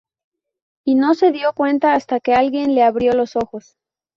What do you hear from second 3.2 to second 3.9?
ojos